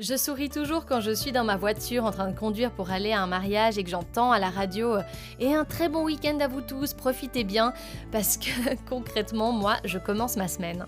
Je 0.00 0.16
souris 0.16 0.48
toujours 0.48 0.86
quand 0.86 1.00
je 1.00 1.10
suis 1.10 1.32
dans 1.32 1.42
ma 1.42 1.56
voiture 1.56 2.04
en 2.04 2.12
train 2.12 2.30
de 2.30 2.38
conduire 2.38 2.70
pour 2.70 2.92
aller 2.92 3.10
à 3.10 3.20
un 3.20 3.26
mariage 3.26 3.78
et 3.78 3.82
que 3.82 3.90
j'entends 3.90 4.30
à 4.30 4.38
la 4.38 4.48
radio 4.48 4.94
euh, 4.94 5.02
Et 5.40 5.52
un 5.52 5.64
très 5.64 5.88
bon 5.88 6.04
week-end 6.04 6.38
à 6.38 6.46
vous 6.46 6.60
tous, 6.60 6.94
profitez 6.94 7.42
bien, 7.42 7.72
parce 8.12 8.36
que 8.36 8.76
concrètement, 8.88 9.50
moi, 9.50 9.78
je 9.84 9.98
commence 9.98 10.36
ma 10.36 10.46
semaine. 10.46 10.86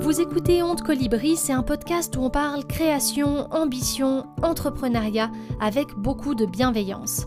Vous 0.00 0.20
écoutez 0.20 0.64
Honte 0.64 0.82
Colibri, 0.82 1.36
c'est 1.36 1.52
un 1.52 1.62
podcast 1.62 2.16
où 2.16 2.24
on 2.24 2.30
parle 2.30 2.66
création, 2.66 3.46
ambition, 3.52 4.26
entrepreneuriat 4.42 5.30
avec 5.60 5.94
beaucoup 5.94 6.34
de 6.34 6.44
bienveillance. 6.44 7.26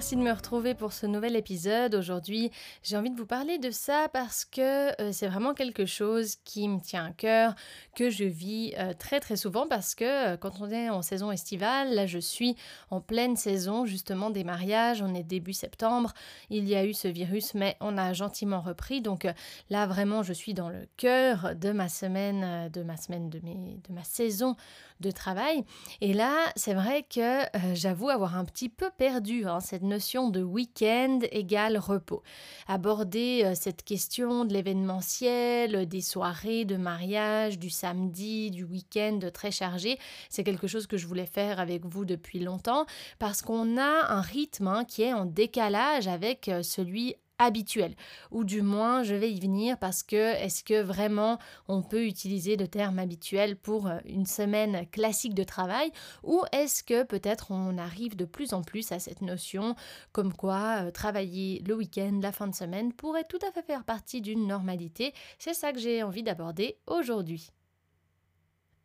Merci 0.00 0.16
de 0.16 0.22
me 0.22 0.32
retrouver 0.32 0.74
pour 0.74 0.94
ce 0.94 1.04
nouvel 1.04 1.36
épisode. 1.36 1.94
Aujourd'hui, 1.94 2.50
j'ai 2.82 2.96
envie 2.96 3.10
de 3.10 3.18
vous 3.18 3.26
parler 3.26 3.58
de 3.58 3.70
ça 3.70 4.08
parce 4.10 4.46
que 4.46 4.98
euh, 4.98 5.12
c'est 5.12 5.28
vraiment 5.28 5.52
quelque 5.52 5.84
chose 5.84 6.36
qui 6.42 6.68
me 6.68 6.80
tient 6.80 7.04
à 7.04 7.10
cœur, 7.10 7.54
que 7.94 8.08
je 8.08 8.24
vis 8.24 8.72
euh, 8.78 8.94
très 8.98 9.20
très 9.20 9.36
souvent 9.36 9.66
parce 9.68 9.94
que 9.94 10.04
euh, 10.32 10.36
quand 10.38 10.62
on 10.62 10.70
est 10.70 10.88
en 10.88 11.02
saison 11.02 11.30
estivale, 11.30 11.94
là 11.94 12.06
je 12.06 12.18
suis 12.18 12.56
en 12.88 13.02
pleine 13.02 13.36
saison 13.36 13.84
justement 13.84 14.30
des 14.30 14.42
mariages, 14.42 15.02
on 15.02 15.14
est 15.14 15.22
début 15.22 15.52
septembre, 15.52 16.14
il 16.48 16.66
y 16.66 16.76
a 16.76 16.86
eu 16.86 16.94
ce 16.94 17.06
virus 17.06 17.52
mais 17.52 17.76
on 17.80 17.98
a 17.98 18.14
gentiment 18.14 18.62
repris. 18.62 19.02
Donc 19.02 19.28
là 19.68 19.86
vraiment 19.86 20.22
je 20.22 20.32
suis 20.32 20.54
dans 20.54 20.70
le 20.70 20.88
cœur 20.96 21.54
de 21.56 21.72
ma 21.72 21.90
semaine, 21.90 22.70
de 22.70 22.82
ma 22.82 22.96
semaine, 22.96 23.28
de, 23.28 23.38
mes, 23.40 23.78
de 23.86 23.92
ma 23.92 24.04
saison 24.04 24.56
de 25.00 25.10
travail 25.10 25.64
et 26.00 26.12
là 26.12 26.34
c'est 26.56 26.74
vrai 26.74 27.04
que 27.08 27.44
j'avoue 27.74 28.08
avoir 28.08 28.36
un 28.36 28.44
petit 28.44 28.68
peu 28.68 28.90
perdu 28.96 29.46
hein, 29.46 29.60
cette 29.60 29.82
notion 29.82 30.30
de 30.30 30.42
week-end 30.42 31.20
égale 31.32 31.78
repos. 31.78 32.22
Aborder 32.66 33.42
euh, 33.44 33.54
cette 33.54 33.82
question 33.84 34.44
de 34.44 34.52
l'événementiel, 34.52 35.86
des 35.86 36.00
soirées 36.00 36.64
de 36.64 36.76
mariage, 36.76 37.58
du 37.58 37.70
samedi, 37.70 38.50
du 38.50 38.64
week-end 38.64 39.18
très 39.32 39.50
chargé, 39.50 39.98
c'est 40.28 40.44
quelque 40.44 40.66
chose 40.66 40.86
que 40.86 40.96
je 40.96 41.06
voulais 41.06 41.26
faire 41.26 41.60
avec 41.60 41.84
vous 41.84 42.04
depuis 42.04 42.40
longtemps 42.40 42.86
parce 43.18 43.42
qu'on 43.42 43.78
a 43.78 44.12
un 44.12 44.20
rythme 44.20 44.68
hein, 44.68 44.84
qui 44.84 45.02
est 45.02 45.12
en 45.12 45.24
décalage 45.24 46.08
avec 46.08 46.48
euh, 46.48 46.62
celui 46.62 47.14
habituel. 47.40 47.96
Ou 48.30 48.44
du 48.44 48.62
moins, 48.62 49.02
je 49.02 49.14
vais 49.14 49.32
y 49.32 49.40
venir 49.40 49.78
parce 49.78 50.04
que 50.04 50.34
est-ce 50.36 50.62
que 50.62 50.80
vraiment 50.80 51.38
on 51.66 51.82
peut 51.82 52.04
utiliser 52.04 52.56
le 52.56 52.68
terme 52.68 53.00
habituel 53.00 53.56
pour 53.56 53.88
euh, 53.88 53.98
une 54.04 54.26
semaine 54.26 54.86
classique 54.90 55.34
de 55.34 55.42
travail? 55.42 55.90
Ou 56.22 56.42
est-ce 56.52 56.84
que 56.84 57.02
peut-être 57.02 57.50
on 57.50 57.78
arrive 57.78 58.14
de 58.14 58.26
plus 58.26 58.52
en 58.52 58.62
plus 58.62 58.92
à 58.92 58.98
cette 58.98 59.22
notion 59.22 59.74
comme 60.12 60.32
quoi 60.34 60.82
euh, 60.82 60.90
travailler 60.90 61.62
le 61.66 61.74
week-end, 61.74 62.20
la 62.22 62.30
fin 62.30 62.46
de 62.46 62.54
semaine 62.54 62.92
pourrait 62.92 63.24
tout 63.28 63.40
à 63.46 63.50
fait 63.50 63.62
faire 63.62 63.84
partie 63.84 64.20
d'une 64.20 64.46
normalité? 64.46 65.14
C'est 65.38 65.54
ça 65.54 65.72
que 65.72 65.78
j'ai 65.78 66.02
envie 66.02 66.22
d'aborder 66.22 66.76
aujourd'hui. 66.86 67.50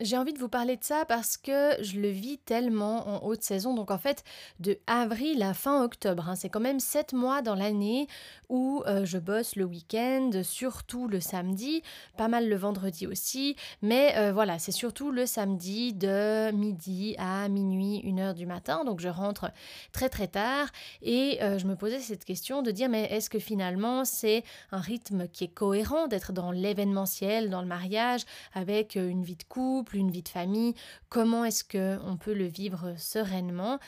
J'ai 0.01 0.17
envie 0.17 0.33
de 0.33 0.39
vous 0.39 0.49
parler 0.49 0.75
de 0.75 0.83
ça 0.83 1.05
parce 1.05 1.37
que 1.37 1.81
je 1.81 2.01
le 2.01 2.09
vis 2.09 2.37
tellement 2.39 3.07
en 3.07 3.25
haute 3.25 3.43
saison. 3.43 3.73
Donc 3.73 3.91
en 3.91 3.97
fait, 3.97 4.25
de 4.59 4.77
avril 4.87 5.41
à 5.41 5.53
fin 5.53 5.81
octobre, 5.85 6.27
hein, 6.27 6.35
c'est 6.35 6.49
quand 6.49 6.59
même 6.59 6.81
sept 6.81 7.13
mois 7.13 7.41
dans 7.41 7.55
l'année 7.55 8.09
où 8.49 8.83
euh, 8.87 9.05
je 9.05 9.17
bosse 9.17 9.55
le 9.55 9.63
week-end, 9.63 10.31
surtout 10.43 11.07
le 11.07 11.21
samedi, 11.21 11.81
pas 12.17 12.27
mal 12.27 12.49
le 12.49 12.57
vendredi 12.57 13.07
aussi. 13.07 13.55
Mais 13.81 14.13
euh, 14.17 14.33
voilà, 14.33 14.59
c'est 14.59 14.73
surtout 14.73 15.11
le 15.11 15.25
samedi 15.25 15.93
de 15.93 16.51
midi 16.51 17.15
à 17.17 17.47
minuit, 17.47 17.99
une 17.99 18.19
heure 18.19 18.33
du 18.33 18.45
matin. 18.45 18.83
Donc 18.83 18.99
je 18.99 19.07
rentre 19.07 19.49
très 19.93 20.09
très 20.09 20.27
tard 20.27 20.67
et 21.03 21.41
euh, 21.41 21.57
je 21.57 21.67
me 21.67 21.77
posais 21.77 21.99
cette 21.99 22.25
question 22.25 22.61
de 22.63 22.71
dire 22.71 22.89
mais 22.89 23.05
est-ce 23.05 23.29
que 23.29 23.39
finalement 23.39 24.03
c'est 24.03 24.43
un 24.73 24.81
rythme 24.81 25.29
qui 25.29 25.45
est 25.45 25.53
cohérent 25.53 26.07
d'être 26.07 26.33
dans 26.33 26.51
l'événementiel, 26.51 27.49
dans 27.49 27.61
le 27.61 27.67
mariage, 27.67 28.25
avec 28.53 28.95
une 28.95 29.23
vie 29.23 29.37
de 29.37 29.43
couple 29.47 29.84
une 29.93 30.11
vie 30.11 30.23
de 30.23 30.29
famille, 30.29 30.73
comment 31.09 31.45
est-ce 31.45 31.63
que 31.63 31.99
on 32.03 32.17
peut 32.17 32.33
le 32.33 32.45
vivre 32.45 32.95
sereinement? 32.97 33.79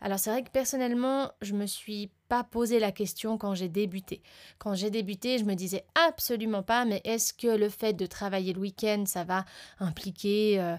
Alors 0.00 0.18
c'est 0.18 0.30
vrai 0.30 0.42
que 0.42 0.50
personnellement, 0.50 1.32
je 1.40 1.54
me 1.54 1.66
suis 1.66 2.10
pas 2.28 2.44
posé 2.44 2.78
la 2.78 2.92
question 2.92 3.38
quand 3.38 3.54
j'ai 3.54 3.68
débuté. 3.68 4.22
Quand 4.58 4.74
j'ai 4.74 4.90
débuté, 4.90 5.38
je 5.38 5.44
me 5.44 5.54
disais 5.54 5.84
absolument 5.94 6.62
pas, 6.62 6.84
mais 6.84 7.00
est-ce 7.04 7.32
que 7.32 7.48
le 7.48 7.68
fait 7.68 7.94
de 7.94 8.04
travailler 8.04 8.52
le 8.52 8.60
week-end, 8.60 9.04
ça 9.06 9.24
va 9.24 9.44
impliquer 9.80 10.60
euh, 10.60 10.76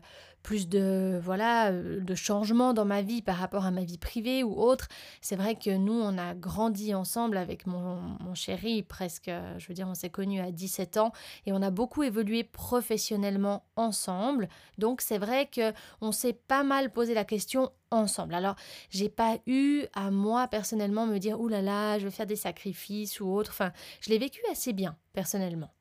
plus 0.47 0.69
de 0.69 1.19
voilà 1.22 1.72
euh, 1.72 2.00
de 2.00 2.16
changements 2.16 2.74
dans 2.74 2.85
ma 2.85 3.02
vie 3.02 3.22
par 3.22 3.35
rapport 3.35 3.66
à 3.66 3.72
ma 3.72 3.84
vie 3.84 3.97
privée 3.97 4.44
ou 4.44 4.58
autre. 4.58 4.88
C'est 5.19 5.35
vrai 5.35 5.56
que 5.56 5.75
nous, 5.75 5.91
on 5.91 6.18
a 6.18 6.35
grandi 6.35 6.96
ensemble 6.96 7.35
avec 7.35 7.68
mon, 7.68 8.00
mon 8.22 8.34
chéri, 8.34 8.81
presque, 8.81 9.30
je 9.58 9.68
veux 9.68 9.74
dire, 9.74 9.90
on 9.90 9.94
s'est 9.94 10.09
connus 10.09 10.40
à 10.40 10.52
17 10.52 10.96
ans 10.96 11.12
et 11.46 11.52
on 11.52 11.62
a 11.62 11.69
beaucoup 11.69 12.02
évolué 12.02 12.46
professionnellement 12.46 13.66
ensemble. 13.75 14.47
Donc 14.78 15.02
c'est 15.02 15.18
vrai 15.18 15.47
que 15.47 15.74
on 16.00 16.13
s'est 16.13 16.40
pas 16.47 16.64
mal 16.64 16.94
posé 16.94 17.14
la 17.14 17.25
question 17.25 17.69
ensemble. 17.91 18.34
Alors, 18.34 18.56
j'ai 18.90 19.09
pas 19.09 19.40
eu 19.47 19.84
à 19.91 20.12
moi 20.12 20.47
personnellement 20.47 21.08
me 21.08 21.18
dire 21.18 21.41
oulala, 21.41 22.00
je 22.00 22.06
vais 22.06 22.12
faire 22.12 22.25
des 22.25 22.38
sacrifices 22.38 23.19
ou 23.19 23.28
autre. 23.28 23.52
Enfin, 23.52 23.74
je 24.00 24.12
l'ai 24.12 24.18
vécu 24.18 24.40
assez 24.50 24.72
bien 24.72 24.96
personnellement. 25.12 25.74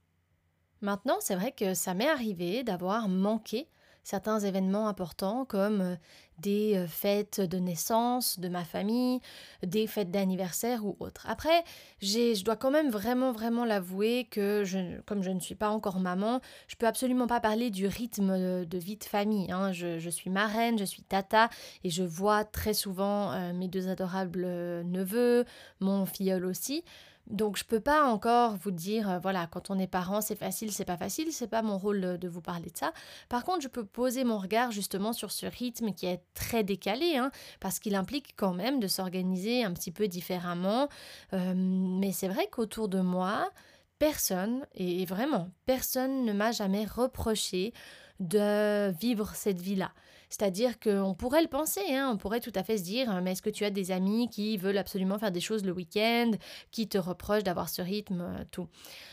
Maintenant, 0.81 1.19
c'est 1.21 1.37
vrai 1.37 1.53
que 1.53 1.75
ça 1.75 1.95
m'est 1.95 2.09
arrivé 2.09 2.65
d'avoir 2.65 3.09
manqué 3.09 3.69
certains 4.07 4.39
événements 4.39 4.87
importants 4.87 5.45
comme 5.45 5.81
euh, 5.81 5.97
des 6.39 6.77
euh, 6.77 6.87
fêtes 6.87 7.41
de 7.41 7.59
naissance 7.59 8.39
de 8.39 8.49
ma 8.49 8.65
famille, 8.65 9.21
des 9.65 9.89
fêtes 9.89 10.13
d'anniversaire 10.13 10.87
ou 10.87 10.97
autres. 11.01 11.27
Après, 11.29 11.65
je 12.01 12.45
dois 12.45 12.55
quand 12.55 12.71
même 12.71 12.89
vraiment, 12.89 13.33
vraiment 13.33 13.65
l'avouer 13.65 14.29
que 14.31 14.63
je, 14.65 15.01
comme 15.07 15.25
je 15.25 15.31
ne 15.31 15.41
suis 15.41 15.57
pas 15.57 15.71
encore 15.71 15.99
maman, 15.99 16.41
je 16.69 16.77
peux 16.77 16.87
absolument 16.87 17.27
pas 17.27 17.41
parler 17.41 17.71
du 17.71 17.89
rythme 17.89 18.65
de 18.65 18.79
vie 18.79 18.97
de 18.97 19.03
famille. 19.03 19.51
Hein. 19.51 19.73
Je, 19.73 20.09
suis 20.09 20.31
marraine, 20.31 20.79
je 20.79 20.85
suis 20.85 21.03
tata 21.03 21.49
et 21.83 21.91
je 21.91 22.05
vois 22.05 22.45
très 22.45 22.75
souvent 22.75 23.33
euh, 23.33 23.53
mes 23.55 23.67
deux 23.67 23.89
adorables 23.89 24.47
neveux, 24.85 25.45
mon 25.81 26.07
filleul 26.07 26.45
aussi. 26.47 26.85
Donc 27.27 27.57
je 27.57 27.65
peux 27.65 27.81
pas 27.81 28.05
encore 28.05 28.57
vous 28.57 28.71
dire 28.71 29.11
euh, 29.11 29.19
voilà 29.19 29.49
quand 29.49 29.71
on 29.71 29.79
est 29.79 29.89
parent 29.89 30.21
c'est 30.21 30.37
facile 30.37 30.73
c'est 30.73 30.85
pas 30.85 30.97
facile 30.97 31.33
c'est 31.33 31.49
pas 31.49 31.63
mon 31.63 31.77
rôle 31.77 32.19
de 32.19 32.29
vous 32.29 32.41
parler 32.41 32.71
de 32.71 32.77
ça. 32.77 32.93
Par 33.29 33.45
contre 33.45 33.63
je 33.63 33.69
peux 33.69 33.85
poser 33.85 34.23
mon 34.25 34.39
regard 34.39 34.71
justement 34.71 35.13
sur 35.13 35.33
ce 35.33 35.47
rythme 35.47 35.93
qui 35.93 36.07
est 36.07 36.23
très 36.35 36.63
décalé 36.63 37.17
hein, 37.17 37.31
parce 37.61 37.81
qu'il 37.81 37.97
implique 37.97 38.35
quand 38.37 38.55
même 38.55 38.79
de 38.79 38.87
s'organiser 38.87 39.65
un 39.65 39.73
petit 39.73 39.91
peu 39.91 40.07
différemment. 40.07 40.89
Euh, 41.33 41.55
mais 41.57 42.13
c'est 42.13 42.29
vrai 42.29 42.49
qu'autour 42.51 42.89
de 42.89 43.01
moi 43.01 43.51
personne 43.99 44.67
et 44.75 45.05
vraiment 45.07 45.51
personne 45.65 46.25
ne 46.25 46.33
m'a 46.33 46.53
jamais 46.53 46.85
reproché 46.85 47.73
de 48.21 48.91
vivre 48.99 49.35
cette 49.35 49.61
vie 49.61 49.77
là. 49.77 49.93
C'est-à-dire 50.29 50.81
qu'on 50.81 51.15
pourrait 51.15 51.43
le 51.43 51.49
penser, 51.49 51.81
hein, 51.91 52.11
on 52.13 52.17
pourrait 52.17 52.41
tout 52.41 52.53
à 52.55 52.65
fait 52.65 52.79
se 52.79 52.83
dire, 52.83 53.21
mais 53.23 53.33
est-ce 53.33 53.43
que 53.43 53.51
tu 53.51 53.65
as 53.65 53.71
des 53.71 53.93
amis 53.93 54.29
qui 54.29 54.57
veulent 54.57 54.79
absolument 54.79 55.19
faire 55.19 55.31
des 55.31 55.41
choses 55.41 55.65
le 55.65 55.73
week-end, 55.73 56.33
qui 56.73 56.89
te 56.89 56.99
reprochent 56.99 57.45
d'avoir 57.45 57.69
ce 57.69 57.81
rythme, 57.81 58.21
euh, 58.21 58.45
tout? 58.51 58.69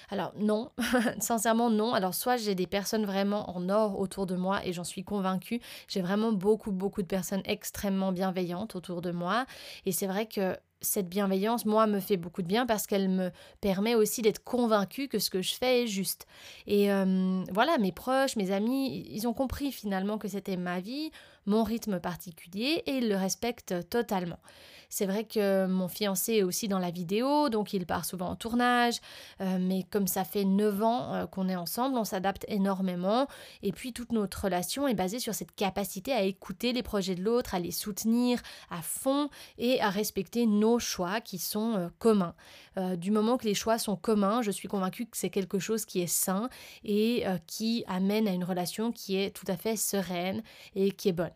Alors 0.10 0.34
non, 0.38 0.72
sincèrement 1.20 1.70
non. 1.70 1.94
Alors 1.94 2.14
soit 2.14 2.38
j'ai 2.38 2.56
des 2.56 2.68
personnes 2.68 3.06
vraiment 3.06 3.56
en 3.56 3.70
or 3.70 4.00
autour 4.00 4.26
de 4.26 4.36
moi 4.36 4.66
et 4.66 4.74
j'en 4.74 4.84
suis 4.84 5.04
convaincue, 5.04 5.60
j'ai 5.88 6.02
vraiment 6.02 6.32
beaucoup, 6.32 6.72
beaucoup 6.72 7.02
de 7.02 7.08
personnes 7.08 7.44
extrêmement 7.46 8.12
bienveillantes 8.12 8.76
autour 8.76 9.02
de 9.02 9.12
moi. 9.12 9.46
Et 9.86 9.92
c'est 9.92 10.08
vrai 10.08 10.26
que 10.26 10.58
cette 10.84 11.10
bienveillance, 11.10 11.66
moi, 11.66 11.88
me 11.88 12.00
fait 12.00 12.18
beaucoup 12.18 12.42
de 12.42 12.48
bien 12.48 12.66
parce 12.66 12.86
qu'elle 12.86 13.10
me 13.10 13.32
permet 13.62 13.96
aussi 13.96 14.22
d'être 14.22 14.44
convaincue 14.44 15.08
que 15.08 15.18
ce 15.18 15.30
que 15.30 15.42
je 15.42 15.56
fais 15.56 15.84
est 15.84 15.88
juste. 15.88 16.28
Et 16.68 16.92
euh, 16.92 17.44
voilà, 17.52 17.78
mes 17.78 17.92
proches, 17.92 18.36
mes 18.36 18.52
amis, 18.52 19.08
ils 19.10 19.28
ont 19.28 19.34
compris 19.34 19.72
finalement 19.72 20.18
que 20.18 20.28
c'était 20.28 20.58
ma 20.58 20.80
vie, 20.80 21.12
mon 21.46 21.64
rythme 21.64 22.00
particulier 22.00 22.84
et 22.86 22.98
il 22.98 23.10
le 23.10 23.16
respecte 23.16 23.90
totalement. 23.90 24.40
C'est 24.94 25.08
vrai 25.08 25.24
que 25.24 25.66
mon 25.66 25.88
fiancé 25.88 26.34
est 26.34 26.44
aussi 26.44 26.68
dans 26.68 26.78
la 26.78 26.92
vidéo, 26.92 27.50
donc 27.50 27.74
il 27.74 27.88
part 27.88 28.06
souvent 28.06 28.30
en 28.30 28.36
tournage, 28.36 29.02
euh, 29.42 29.58
mais 29.60 29.88
comme 29.90 30.06
ça 30.06 30.24
fait 30.24 30.46
9 30.46 30.84
ans 30.84 31.14
euh, 31.16 31.26
qu'on 31.26 31.50
est 31.50 31.56
ensemble, 31.56 31.98
on 31.98 32.04
s'adapte 32.04 32.46
énormément, 32.48 33.26
et 33.64 33.72
puis 33.72 33.92
toute 33.92 34.12
notre 34.12 34.44
relation 34.44 34.88
est 34.88 34.94
basée 34.94 35.18
sur 35.18 35.34
cette 35.34 35.56
capacité 35.56 36.14
à 36.14 36.22
écouter 36.22 36.74
les 36.74 36.84
projets 36.84 37.16
de 37.16 37.24
l'autre, 37.24 37.56
à 37.56 37.60
les 37.60 37.72
soutenir 37.72 38.40
à 38.70 38.84
fond 38.84 39.32
et 39.58 39.82
à 39.82 39.90
respecter 39.90 40.46
nos 40.46 40.78
choix 40.78 41.22
qui 41.22 41.40
sont 41.40 41.74
euh, 41.74 41.88
communs. 41.98 42.36
du 42.98 43.10
moment 43.10 43.38
que 43.38 43.46
les 43.46 43.56
choix 43.56 43.80
sont 43.80 43.96
communs, 43.96 44.44
je 44.44 44.52
suis 44.52 44.68
convaincue 44.68 45.08
que 45.08 45.18
c'est 45.18 45.32
quelque 45.32 45.58
chose 45.58 45.86
qui 45.86 46.02
est 46.02 46.08
sain 46.08 46.50
et 46.84 47.24
qui 47.48 47.84
amène 47.88 48.28
à 48.28 48.32
une 48.32 48.44
relation 48.44 48.92
qui 48.92 49.16
est 49.16 49.32
tout 49.32 49.46
à 49.48 49.58
fait 49.58 49.76
sereine 49.76 50.44
et 50.76 50.92
qui 50.92 51.10
est 51.10 51.14
bonne. 51.14 51.33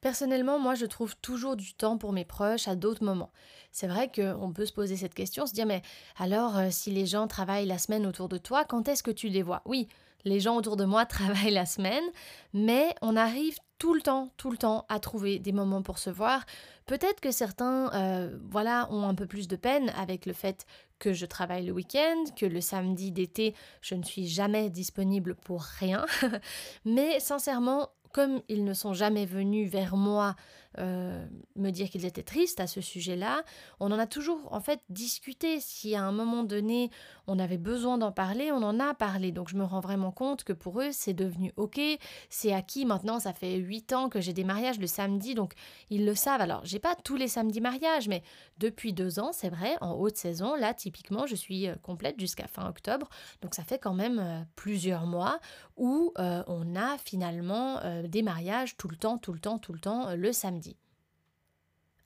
Personnellement, 0.00 0.58
moi, 0.58 0.74
je 0.74 0.86
trouve 0.86 1.16
toujours 1.16 1.56
du 1.56 1.74
temps 1.74 1.98
pour 1.98 2.12
mes 2.12 2.24
proches 2.24 2.68
à 2.68 2.74
d'autres 2.74 3.04
moments. 3.04 3.32
C'est 3.70 3.86
vrai 3.86 4.10
qu'on 4.10 4.52
peut 4.52 4.66
se 4.66 4.72
poser 4.72 4.96
cette 4.96 5.14
question, 5.14 5.46
se 5.46 5.52
dire, 5.52 5.66
mais 5.66 5.82
alors, 6.18 6.56
euh, 6.56 6.68
si 6.70 6.90
les 6.90 7.06
gens 7.06 7.26
travaillent 7.26 7.66
la 7.66 7.78
semaine 7.78 8.06
autour 8.06 8.28
de 8.28 8.38
toi, 8.38 8.64
quand 8.64 8.88
est-ce 8.88 9.02
que 9.02 9.10
tu 9.10 9.28
les 9.28 9.42
vois? 9.42 9.62
Oui, 9.66 9.88
les 10.24 10.40
gens 10.40 10.56
autour 10.56 10.76
de 10.76 10.84
moi 10.84 11.06
travaillent 11.06 11.52
la 11.52 11.66
semaine, 11.66 12.04
mais 12.52 12.94
on 13.02 13.16
arrive 13.16 13.56
tout 13.78 13.94
le 13.94 14.02
temps, 14.02 14.30
tout 14.36 14.50
le 14.50 14.58
temps 14.58 14.84
à 14.88 15.00
trouver 15.00 15.38
des 15.38 15.52
moments 15.52 15.82
pour 15.82 15.98
se 15.98 16.10
voir. 16.10 16.44
Peut-être 16.86 17.20
que 17.20 17.30
certains, 17.30 17.90
euh, 17.94 18.36
voilà, 18.50 18.88
ont 18.90 19.04
un 19.04 19.14
peu 19.14 19.26
plus 19.26 19.48
de 19.48 19.56
peine 19.56 19.90
avec 19.96 20.26
le 20.26 20.32
fait 20.32 20.66
que 20.98 21.14
je 21.14 21.24
travaille 21.24 21.64
le 21.64 21.72
week-end, 21.72 22.24
que 22.36 22.44
le 22.44 22.60
samedi 22.60 23.10
d'été, 23.10 23.54
je 23.80 23.94
ne 23.94 24.02
suis 24.02 24.28
jamais 24.28 24.68
disponible 24.68 25.34
pour 25.34 25.62
rien. 25.62 26.04
mais 26.84 27.20
sincèrement, 27.20 27.88
comme 28.12 28.40
ils 28.48 28.64
ne 28.64 28.74
sont 28.74 28.92
jamais 28.92 29.26
venus 29.26 29.70
vers 29.70 29.96
moi 29.96 30.34
euh, 30.78 31.26
me 31.56 31.70
dire 31.70 31.90
qu'ils 31.90 32.04
étaient 32.04 32.22
tristes 32.22 32.60
à 32.60 32.68
ce 32.68 32.80
sujet-là. 32.80 33.42
On 33.80 33.90
en 33.90 33.98
a 33.98 34.06
toujours 34.06 34.38
en 34.52 34.60
fait 34.60 34.80
discuté. 34.88 35.58
Si 35.58 35.96
à 35.96 36.04
un 36.04 36.12
moment 36.12 36.44
donné 36.44 36.90
on 37.26 37.40
avait 37.40 37.58
besoin 37.58 37.98
d'en 37.98 38.12
parler, 38.12 38.52
on 38.52 38.62
en 38.62 38.78
a 38.78 38.94
parlé. 38.94 39.32
Donc 39.32 39.48
je 39.48 39.56
me 39.56 39.64
rends 39.64 39.80
vraiment 39.80 40.12
compte 40.12 40.44
que 40.44 40.52
pour 40.52 40.80
eux 40.80 40.90
c'est 40.92 41.12
devenu 41.12 41.52
ok, 41.56 41.80
c'est 42.28 42.52
acquis. 42.52 42.86
Maintenant 42.86 43.18
ça 43.18 43.32
fait 43.32 43.56
huit 43.56 43.92
ans 43.92 44.08
que 44.08 44.20
j'ai 44.20 44.32
des 44.32 44.44
mariages 44.44 44.78
le 44.78 44.86
samedi, 44.86 45.34
donc 45.34 45.54
ils 45.90 46.04
le 46.04 46.14
savent. 46.14 46.40
Alors 46.40 46.64
j'ai 46.64 46.78
pas 46.78 46.94
tous 46.94 47.16
les 47.16 47.28
samedis 47.28 47.60
mariages, 47.60 48.06
mais 48.06 48.22
depuis 48.58 48.92
deux 48.92 49.18
ans 49.18 49.32
c'est 49.32 49.50
vrai, 49.50 49.76
en 49.80 49.94
haute 49.94 50.16
saison, 50.16 50.54
là 50.54 50.72
typiquement 50.72 51.26
je 51.26 51.34
suis 51.34 51.66
euh, 51.66 51.74
complète 51.82 52.18
jusqu'à 52.20 52.46
fin 52.46 52.68
octobre. 52.68 53.08
Donc 53.42 53.56
ça 53.56 53.64
fait 53.64 53.78
quand 53.78 53.94
même 53.94 54.20
euh, 54.20 54.40
plusieurs 54.54 55.06
mois 55.06 55.40
où 55.76 56.12
on 56.16 56.76
a 56.76 56.98
finalement 56.98 57.80
des 58.04 58.20
mariages 58.20 58.76
tout 58.76 58.88
le 58.88 58.96
temps, 58.96 59.16
tout 59.16 59.32
le 59.32 59.38
temps, 59.38 59.58
tout 59.58 59.72
le 59.72 59.80
temps 59.80 60.14
le 60.14 60.30
samedi. 60.30 60.69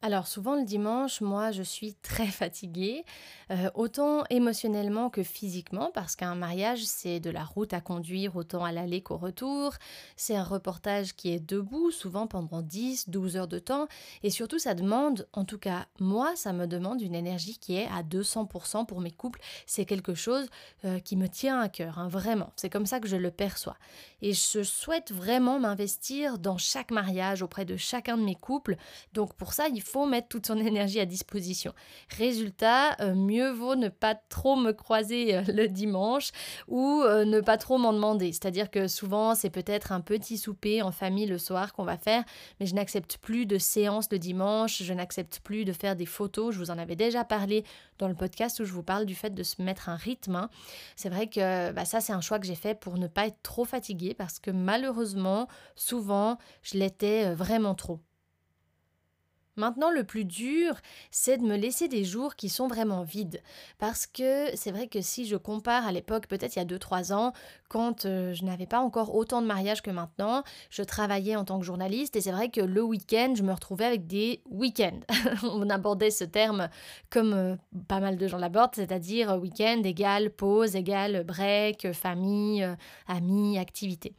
Alors 0.06 0.26
souvent 0.26 0.54
le 0.54 0.64
dimanche, 0.64 1.22
moi 1.22 1.50
je 1.50 1.62
suis 1.62 1.94
très 2.02 2.26
fatiguée, 2.26 3.06
euh, 3.50 3.70
autant 3.74 4.24
émotionnellement 4.28 5.08
que 5.08 5.22
physiquement, 5.22 5.90
parce 5.94 6.14
qu'un 6.14 6.34
mariage 6.34 6.84
c'est 6.84 7.20
de 7.20 7.30
la 7.30 7.42
route 7.42 7.72
à 7.72 7.80
conduire 7.80 8.36
autant 8.36 8.66
à 8.66 8.70
l'aller 8.70 9.00
qu'au 9.00 9.16
retour, 9.16 9.72
c'est 10.14 10.36
un 10.36 10.44
reportage 10.44 11.14
qui 11.14 11.30
est 11.30 11.40
debout 11.40 11.90
souvent 11.90 12.26
pendant 12.26 12.60
10, 12.60 13.08
12 13.08 13.38
heures 13.38 13.48
de 13.48 13.58
temps, 13.58 13.88
et 14.22 14.28
surtout 14.28 14.58
ça 14.58 14.74
demande, 14.74 15.26
en 15.32 15.46
tout 15.46 15.56
cas 15.56 15.86
moi 15.98 16.36
ça 16.36 16.52
me 16.52 16.66
demande 16.66 17.00
une 17.00 17.14
énergie 17.14 17.56
qui 17.56 17.74
est 17.76 17.86
à 17.86 18.02
200% 18.02 18.84
pour 18.84 19.00
mes 19.00 19.10
couples, 19.10 19.40
c'est 19.64 19.86
quelque 19.86 20.14
chose 20.14 20.50
euh, 20.84 20.98
qui 20.98 21.16
me 21.16 21.30
tient 21.30 21.60
à 21.60 21.70
cœur, 21.70 21.98
hein, 21.98 22.08
vraiment, 22.08 22.52
c'est 22.56 22.68
comme 22.68 22.84
ça 22.84 23.00
que 23.00 23.08
je 23.08 23.16
le 23.16 23.30
perçois. 23.30 23.78
Et 24.20 24.34
je 24.34 24.62
souhaite 24.62 25.12
vraiment 25.12 25.58
m'investir 25.58 26.38
dans 26.38 26.58
chaque 26.58 26.90
mariage 26.90 27.40
auprès 27.40 27.64
de 27.64 27.78
chacun 27.78 28.18
de 28.18 28.22
mes 28.22 28.34
couples, 28.34 28.76
donc 29.14 29.32
pour 29.36 29.54
ça 29.54 29.68
il 29.68 29.80
faut 29.80 29.93
mettre 30.06 30.28
toute 30.28 30.46
son 30.46 30.58
énergie 30.58 31.00
à 31.00 31.06
disposition. 31.06 31.72
Résultat, 32.18 32.96
euh, 33.00 33.14
mieux 33.14 33.50
vaut 33.50 33.76
ne 33.76 33.88
pas 33.88 34.14
trop 34.14 34.56
me 34.56 34.72
croiser 34.72 35.36
euh, 35.36 35.42
le 35.48 35.68
dimanche 35.68 36.30
ou 36.68 37.02
euh, 37.02 37.24
ne 37.24 37.40
pas 37.40 37.56
trop 37.56 37.78
m'en 37.78 37.92
demander. 37.92 38.32
C'est-à-dire 38.32 38.70
que 38.70 38.88
souvent, 38.88 39.34
c'est 39.34 39.50
peut-être 39.50 39.92
un 39.92 40.00
petit 40.00 40.36
souper 40.36 40.82
en 40.82 40.90
famille 40.90 41.26
le 41.26 41.38
soir 41.38 41.72
qu'on 41.72 41.84
va 41.84 41.96
faire, 41.96 42.24
mais 42.58 42.66
je 42.66 42.74
n'accepte 42.74 43.18
plus 43.18 43.46
de 43.46 43.58
séances 43.58 44.08
le 44.10 44.18
dimanche, 44.18 44.82
je 44.82 44.92
n'accepte 44.92 45.40
plus 45.40 45.64
de 45.64 45.72
faire 45.72 45.96
des 45.96 46.06
photos. 46.06 46.54
Je 46.54 46.58
vous 46.58 46.70
en 46.70 46.78
avais 46.78 46.96
déjà 46.96 47.24
parlé 47.24 47.64
dans 47.98 48.08
le 48.08 48.14
podcast 48.14 48.60
où 48.60 48.64
je 48.64 48.72
vous 48.72 48.82
parle 48.82 49.06
du 49.06 49.14
fait 49.14 49.30
de 49.30 49.42
se 49.42 49.62
mettre 49.62 49.88
un 49.88 49.96
rythme. 49.96 50.36
Hein. 50.36 50.50
C'est 50.96 51.08
vrai 51.08 51.28
que 51.28 51.72
bah, 51.72 51.84
ça, 51.84 52.00
c'est 52.00 52.12
un 52.12 52.20
choix 52.20 52.38
que 52.38 52.46
j'ai 52.46 52.54
fait 52.54 52.78
pour 52.78 52.98
ne 52.98 53.06
pas 53.06 53.26
être 53.26 53.42
trop 53.42 53.64
fatiguée 53.64 54.14
parce 54.14 54.38
que 54.38 54.50
malheureusement, 54.50 55.48
souvent, 55.76 56.38
je 56.62 56.78
l'étais 56.78 57.32
vraiment 57.34 57.74
trop. 57.74 58.00
Maintenant, 59.56 59.90
le 59.90 60.04
plus 60.04 60.24
dur, 60.24 60.74
c'est 61.10 61.38
de 61.38 61.44
me 61.44 61.56
laisser 61.56 61.88
des 61.88 62.04
jours 62.04 62.34
qui 62.34 62.48
sont 62.48 62.66
vraiment 62.66 63.02
vides. 63.02 63.42
Parce 63.78 64.06
que 64.06 64.54
c'est 64.56 64.72
vrai 64.72 64.88
que 64.88 65.00
si 65.00 65.26
je 65.26 65.36
compare 65.36 65.86
à 65.86 65.92
l'époque, 65.92 66.26
peut-être 66.26 66.56
il 66.56 66.58
y 66.58 66.62
a 66.62 66.64
2-3 66.64 67.12
ans, 67.12 67.32
quand 67.68 68.04
euh, 68.04 68.32
je 68.34 68.44
n'avais 68.44 68.66
pas 68.66 68.80
encore 68.80 69.14
autant 69.14 69.42
de 69.42 69.46
mariages 69.46 69.82
que 69.82 69.90
maintenant, 69.90 70.42
je 70.70 70.82
travaillais 70.82 71.36
en 71.36 71.44
tant 71.44 71.58
que 71.58 71.64
journaliste 71.64 72.16
et 72.16 72.20
c'est 72.20 72.32
vrai 72.32 72.48
que 72.48 72.60
le 72.60 72.82
week-end, 72.82 73.34
je 73.36 73.42
me 73.42 73.52
retrouvais 73.52 73.84
avec 73.84 74.06
des 74.06 74.42
week-ends. 74.50 75.00
On 75.42 75.68
abordait 75.70 76.10
ce 76.10 76.24
terme 76.24 76.68
comme 77.10 77.32
euh, 77.32 77.56
pas 77.88 78.00
mal 78.00 78.16
de 78.16 78.26
gens 78.26 78.38
l'abordent, 78.38 78.74
c'est-à-dire 78.74 79.32
euh, 79.32 79.38
week-end 79.38 79.82
égale 79.84 80.30
pause, 80.30 80.76
égale 80.76 81.24
break, 81.24 81.92
famille, 81.92 82.68
amis, 83.06 83.58
activité. 83.58 84.14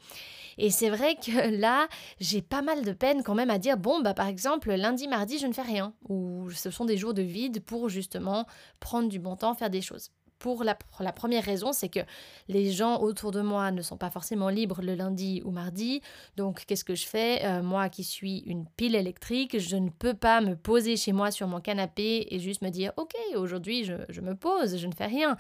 Et 0.58 0.70
c'est 0.70 0.90
vrai 0.90 1.16
que 1.16 1.60
là, 1.60 1.88
j'ai 2.20 2.42
pas 2.42 2.62
mal 2.62 2.84
de 2.84 2.92
peine 2.92 3.24
quand 3.24 3.36
même 3.36 3.50
à 3.50 3.58
dire, 3.58 3.78
bon, 3.78 4.02
bah 4.02 4.14
par 4.14 4.28
exemple, 4.28 4.74
lundi, 4.74 5.08
mardi, 5.08 5.25
je 5.40 5.48
ne 5.48 5.54
fais 5.54 5.62
rien, 5.62 5.94
ou 6.08 6.50
ce 6.52 6.72
sont 6.72 6.86
des 6.86 6.98
jours 6.98 7.14
de 7.14 7.22
vide 7.22 7.64
pour 7.64 7.90
justement 7.90 8.46
prendre 8.80 9.10
du 9.10 9.20
bon 9.20 9.36
temps, 9.36 9.54
faire 9.54 9.70
des 9.70 9.82
choses. 9.82 10.12
Pour 10.38 10.64
la, 10.64 10.76
première 11.14 11.44
raison, 11.44 11.72
c'est 11.72 11.88
que 11.88 12.02
les 12.50 12.72
gens 12.72 13.00
autour 13.00 13.32
de 13.32 13.42
moi 13.42 13.72
ne 13.72 13.82
sont 13.82 13.98
pas 13.98 14.12
forcément 14.12 14.50
libres 14.50 14.82
le 14.82 14.94
lundi 14.94 15.42
ou 15.46 15.50
mardi. 15.50 16.02
Donc, 16.36 16.66
qu'est-ce 16.68 16.84
que 16.84 16.94
je 16.94 17.08
fais? 17.08 17.44
Euh, 17.46 17.64
Moi 17.64 17.88
qui 17.90 18.04
suis 18.04 18.40
une 18.40 18.68
pile 18.78 18.96
électrique, 18.96 19.58
je 19.58 19.78
ne 19.78 19.90
peux 19.90 20.14
pas 20.14 20.42
me 20.42 20.56
poser 20.56 20.98
chez 20.98 21.14
moi 21.14 21.32
sur 21.32 21.48
mon 21.48 21.62
canapé 21.62 22.28
et 22.30 22.40
juste 22.40 22.62
me 22.62 22.70
dire, 22.70 22.92
OK, 22.98 23.14
aujourd'hui, 23.36 23.86
je 23.86 24.22
me 24.22 24.36
pose, 24.36 24.78
je 24.78 24.88
ne 24.88 24.94
fais 24.94 25.08
rien 25.08 25.38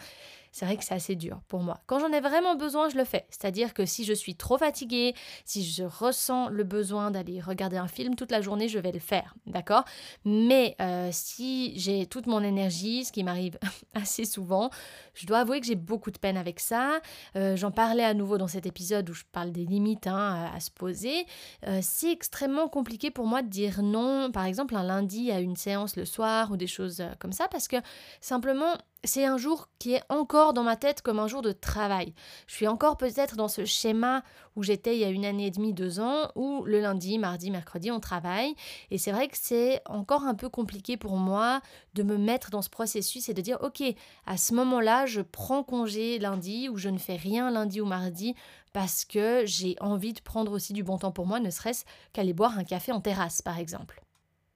c'est 0.56 0.64
vrai 0.64 0.78
que 0.78 0.86
c'est 0.86 0.94
assez 0.94 1.16
dur 1.18 1.42
pour 1.50 1.60
moi. 1.60 1.82
Quand 1.86 2.00
j'en 2.00 2.14
ai 2.14 2.22
vraiment 2.22 2.56
besoin, 2.56 2.88
je 2.88 2.96
le 2.96 3.04
fais. 3.04 3.26
C'est-à-dire 3.30 3.74
que 3.74 3.86
si 3.86 4.06
je 4.06 4.14
suis 4.14 4.36
trop 4.36 4.58
fatiguée, 4.58 5.14
si 5.44 5.66
je 5.66 5.84
ressens 5.84 6.48
le 6.48 6.64
besoin 6.64 7.12
d'aller 7.12 7.42
regarder 7.42 7.76
un 7.76 7.90
film 7.90 8.16
toute 8.16 8.32
la 8.32 8.40
journée, 8.40 8.70
je 8.70 8.80
vais 8.80 8.94
le 8.94 9.00
faire, 9.00 9.36
d'accord? 9.48 9.84
Mais 10.24 10.78
euh, 10.80 11.10
si 11.12 11.78
j'ai 11.78 12.06
toute 12.06 12.26
mon 12.26 12.42
énergie, 12.42 13.04
ce 13.04 13.12
qui 13.12 13.26
m'arrive 13.26 13.60
assez 13.94 14.24
souvent, 14.24 14.70
je 15.14 15.26
dois 15.26 15.40
avouer 15.40 15.60
que 15.60 15.66
j'ai 15.66 15.76
beaucoup 15.76 16.10
de 16.10 16.18
peine 16.18 16.38
avec 16.38 16.62
ça. 16.62 17.02
Euh, 17.36 17.58
j'en 17.58 17.72
parlais 17.72 18.06
à 18.06 18.14
nouveau 18.14 18.38
dans 18.38 18.48
cet 18.48 18.66
épisode 18.66 19.10
où 19.10 19.14
je 19.14 19.24
parle 19.30 19.52
des 19.52 19.66
limites 19.66 20.08
hein, 20.08 20.50
à, 20.56 20.62
se 20.62 20.72
poser. 20.72 21.26
Euh, 21.68 21.80
c'est 21.82 22.14
extrêmement 22.14 22.70
compliqué 22.70 23.12
pour 23.12 23.28
moi 23.28 23.42
de 23.42 23.50
dire 23.50 23.84
non, 23.84 24.32
par 24.32 24.46
exemple 24.46 24.78
un 24.78 24.84
lundi 24.84 25.32
à 25.32 25.42
une 25.42 25.58
séance 25.58 25.98
le 25.98 26.06
soir 26.06 26.50
ou 26.50 26.56
des 26.56 26.68
choses 26.68 27.04
comme 27.20 27.34
ça, 27.34 27.50
parce 27.50 27.68
que 27.68 27.76
simplement 28.22 28.78
c'est 29.06 29.26
un 29.26 29.38
jour 29.38 29.70
qui 29.80 29.94
est 29.94 30.04
encore 30.10 30.54
dans 30.54 30.64
ma 30.64 30.76
tête 30.76 31.02
comme 31.02 31.20
un 31.20 31.28
jour 31.28 31.42
de 31.42 31.52
travail. 31.52 32.14
Je 32.48 32.56
suis 32.56 32.68
encore 32.68 32.98
peut-être 32.98 33.36
dans 33.36 33.48
ce 33.48 33.66
schéma 33.66 34.24
où 34.56 34.64
j'étais 34.64 34.96
il 34.96 35.00
y 35.00 35.04
a 35.04 35.10
une 35.10 35.26
année 35.26 35.48
et 35.48 35.52
demie, 35.52 35.74
deux 35.74 36.00
ans, 36.00 36.32
où 36.36 36.64
le 36.66 36.80
lundi, 36.80 37.18
mardi, 37.20 37.52
mercredi, 37.52 37.92
on 37.92 38.00
travaille. 38.00 38.56
Et 38.92 38.98
c'est 38.98 39.12
vrai 39.12 39.28
que 39.28 39.38
c'est 39.40 39.82
encore 39.86 40.24
un 40.24 40.36
peu 40.36 40.50
compliqué 40.50 40.98
pour 40.98 41.18
moi 41.18 41.62
de 41.94 42.04
me 42.04 42.18
mettre 42.18 42.50
dans 42.52 42.62
ce 42.62 42.70
processus 42.70 43.28
et 43.30 43.34
de 43.34 43.42
dire, 43.42 43.58
ok, 43.62 43.84
à 44.26 44.38
ce 44.38 44.54
moment-là, 44.54 45.06
je 45.06 45.22
prends 45.22 45.64
congé 45.64 46.20
lundi 46.20 46.70
ou 46.70 46.78
je 46.78 46.90
ne 46.90 46.98
fais 46.98 47.18
rien 47.18 47.52
lundi 47.52 47.82
ou 47.82 47.86
mardi 47.86 48.36
parce 48.72 49.06
que 49.06 49.44
j'ai 49.46 49.76
envie 49.80 50.14
de 50.14 50.22
prendre 50.22 50.52
aussi 50.52 50.74
du 50.74 50.84
bon 50.84 50.98
temps 50.98 51.12
pour 51.12 51.26
moi, 51.26 51.40
ne 51.40 51.50
serait-ce 51.50 51.86
qu'aller 52.14 52.34
boire 52.34 52.58
un 52.58 52.64
café 52.64 52.92
en 52.92 53.02
terrasse, 53.02 53.42
par 53.42 53.58
exemple. 53.58 54.05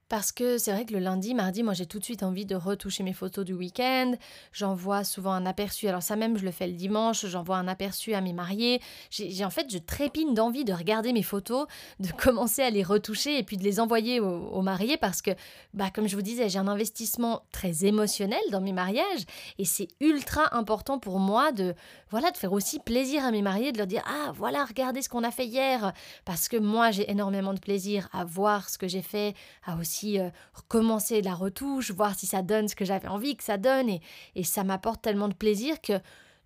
Parce 0.09 0.31
que 0.31 0.57
c'est 0.57 0.71
vrai 0.71 0.85
que 0.85 0.93
le 0.93 0.99
lundi, 0.99 1.35
mardi, 1.35 1.61
moi 1.61 1.73
j'ai 1.73 1.85
tout 1.85 1.99
de 1.99 2.03
suite 2.03 2.23
envie 2.23 2.47
de 2.47 2.55
retoucher 2.55 3.03
mes 3.03 3.13
photos 3.13 3.45
du 3.45 3.53
week-end. 3.53 4.15
J'envoie 4.51 5.03
souvent 5.03 5.31
un 5.31 5.45
aperçu. 5.45 5.87
Alors 5.87 6.01
ça 6.01 6.15
même, 6.15 6.35
je 6.35 6.43
le 6.43 6.49
fais 6.49 6.65
le 6.65 6.73
dimanche. 6.73 7.27
J'envoie 7.27 7.57
un 7.57 7.67
aperçu 7.67 8.15
à 8.15 8.21
mes 8.21 8.33
mariés. 8.33 8.81
J'ai 9.11 9.45
en 9.45 9.51
fait, 9.51 9.71
je 9.71 9.77
trépine 9.77 10.33
d'envie 10.33 10.65
de 10.65 10.73
regarder 10.73 11.13
mes 11.13 11.21
photos, 11.21 11.67
de 11.99 12.11
commencer 12.11 12.63
à 12.63 12.71
les 12.71 12.81
retoucher 12.81 13.37
et 13.37 13.43
puis 13.43 13.55
de 13.57 13.63
les 13.63 13.79
envoyer 13.79 14.19
aux, 14.19 14.61
mariés 14.63 14.97
parce 14.97 15.21
que, 15.21 15.31
bah, 15.75 15.91
comme 15.93 16.07
je 16.07 16.15
vous 16.15 16.23
disais, 16.23 16.49
j'ai 16.49 16.57
un 16.57 16.67
investissement 16.67 17.43
très 17.51 17.85
émotionnel 17.85 18.41
dans 18.51 18.61
mes 18.61 18.73
mariages 18.73 19.25
et 19.59 19.65
c'est 19.65 19.89
ultra 19.99 20.55
important 20.55 20.97
pour 20.97 21.19
moi 21.19 21.51
de, 21.51 21.75
voilà, 22.09 22.31
de 22.31 22.37
faire 22.37 22.53
aussi 22.53 22.79
plaisir 22.79 23.23
à 23.23 23.31
mes 23.31 23.43
mariés, 23.43 23.71
de 23.71 23.77
leur 23.77 23.85
dire 23.85 24.03
ah 24.07 24.31
voilà, 24.33 24.65
regardez 24.65 25.03
ce 25.03 25.09
qu'on 25.09 25.23
a 25.23 25.29
fait 25.29 25.45
hier 25.45 25.93
parce 26.25 26.47
que 26.47 26.57
moi 26.57 26.89
j'ai 26.89 27.09
énormément 27.11 27.53
de 27.53 27.59
plaisir 27.59 28.09
à 28.11 28.25
voir 28.25 28.69
ce 28.69 28.79
que 28.79 28.87
j'ai 28.87 29.03
fait, 29.03 29.35
à 29.63 29.77
aussi 29.77 29.98
euh, 30.05 30.29
recommencer 30.53 31.21
la 31.21 31.33
retouche, 31.33 31.91
voir 31.91 32.15
si 32.15 32.25
ça 32.25 32.41
donne 32.41 32.67
ce 32.67 32.75
que 32.75 32.85
j'avais 32.85 33.07
envie 33.07 33.35
que 33.35 33.43
ça 33.43 33.57
donne. 33.57 33.89
Et 34.35 34.43
ça 34.43 34.63
m'apporte 34.63 35.01
tellement 35.01 35.27
de 35.27 35.33
plaisir 35.33 35.81
que 35.81 35.93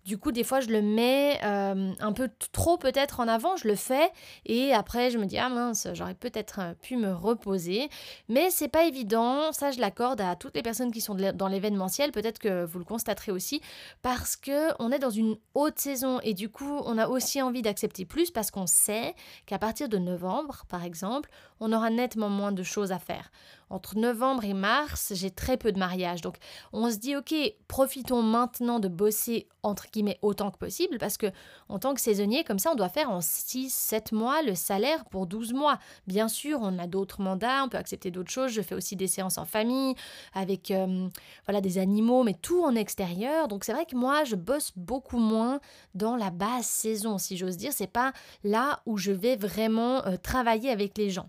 Du 0.04 0.18
coup, 0.18 0.32
des 0.32 0.44
fois, 0.44 0.60
je 0.60 0.68
le 0.68 0.82
mets 0.82 1.40
euh, 1.44 1.92
un 1.98 2.12
peu 2.12 2.28
trop 2.52 2.76
peut-être 2.76 3.20
en 3.20 3.28
avant, 3.28 3.56
je 3.56 3.66
le 3.66 3.74
fais 3.74 4.10
et 4.44 4.74
après, 4.74 5.10
je 5.10 5.16
me 5.16 5.24
dis 5.24 5.38
ah 5.38 5.48
mince, 5.48 5.88
j'aurais 5.94 6.14
peut-être 6.14 6.60
euh, 6.60 6.74
pu 6.74 6.98
me 6.98 7.12
reposer. 7.14 7.88
Mais 8.28 8.50
c'est 8.50 8.68
pas 8.68 8.84
évident. 8.84 9.50
Ça, 9.52 9.70
je 9.70 9.80
l'accorde 9.80 10.20
à 10.20 10.36
toutes 10.36 10.54
les 10.54 10.62
personnes 10.62 10.92
qui 10.92 11.00
sont 11.00 11.14
dans 11.14 11.48
l'événementiel. 11.48 12.12
Peut-être 12.12 12.38
que 12.38 12.64
vous 12.66 12.78
le 12.78 12.84
constaterez 12.84 13.32
aussi 13.32 13.62
parce 14.02 14.36
que 14.36 14.72
on 14.78 14.92
est 14.92 14.98
dans 14.98 15.08
une 15.08 15.36
haute 15.54 15.78
saison 15.78 16.20
et 16.20 16.34
du 16.34 16.50
coup, 16.50 16.82
on 16.84 16.98
a 16.98 17.08
aussi 17.08 17.40
envie 17.40 17.62
d'accepter 17.62 18.04
plus 18.04 18.30
parce 18.30 18.50
qu'on 18.50 18.66
sait 18.66 19.14
qu'à 19.46 19.58
partir 19.58 19.88
de 19.88 19.96
novembre, 19.96 20.64
par 20.68 20.84
exemple, 20.84 21.30
on 21.60 21.72
aura 21.72 21.88
nettement 21.88 22.28
moins 22.28 22.52
de 22.52 22.62
choses 22.62 22.92
à 22.92 22.98
faire. 22.98 23.30
Entre 23.74 23.98
novembre 23.98 24.44
et 24.44 24.54
mars, 24.54 25.14
j'ai 25.16 25.32
très 25.32 25.56
peu 25.56 25.72
de 25.72 25.80
mariages. 25.80 26.20
Donc 26.20 26.36
on 26.72 26.92
se 26.92 26.96
dit 26.96 27.16
ok, 27.16 27.34
profitons 27.66 28.22
maintenant 28.22 28.78
de 28.78 28.86
bosser 28.86 29.48
entre 29.64 29.86
guillemets 29.90 30.20
autant 30.22 30.52
que 30.52 30.58
possible 30.58 30.96
parce 30.98 31.16
que 31.16 31.26
en 31.68 31.80
tant 31.80 31.92
que 31.92 32.00
saisonnier, 32.00 32.44
comme 32.44 32.60
ça, 32.60 32.70
on 32.70 32.76
doit 32.76 32.88
faire 32.88 33.10
en 33.10 33.18
6-7 33.18 34.14
mois 34.14 34.42
le 34.42 34.54
salaire 34.54 35.04
pour 35.06 35.26
12 35.26 35.54
mois. 35.54 35.80
Bien 36.06 36.28
sûr, 36.28 36.60
on 36.62 36.78
a 36.78 36.86
d'autres 36.86 37.20
mandats, 37.20 37.64
on 37.64 37.68
peut 37.68 37.76
accepter 37.76 38.12
d'autres 38.12 38.30
choses. 38.30 38.52
Je 38.52 38.62
fais 38.62 38.76
aussi 38.76 38.94
des 38.94 39.08
séances 39.08 39.38
en 39.38 39.44
famille 39.44 39.96
avec 40.34 40.70
euh, 40.70 41.08
voilà 41.44 41.60
des 41.60 41.78
animaux, 41.78 42.22
mais 42.22 42.34
tout 42.34 42.62
en 42.62 42.76
extérieur. 42.76 43.48
Donc 43.48 43.64
c'est 43.64 43.72
vrai 43.72 43.86
que 43.86 43.96
moi, 43.96 44.22
je 44.22 44.36
bosse 44.36 44.70
beaucoup 44.76 45.18
moins 45.18 45.58
dans 45.96 46.14
la 46.14 46.30
basse 46.30 46.68
saison, 46.68 47.18
si 47.18 47.36
j'ose 47.36 47.56
dire. 47.56 47.72
C'est 47.72 47.88
pas 47.88 48.12
là 48.44 48.82
où 48.86 48.98
je 48.98 49.10
vais 49.10 49.34
vraiment 49.34 50.06
euh, 50.06 50.16
travailler 50.16 50.70
avec 50.70 50.96
les 50.96 51.10
gens. 51.10 51.28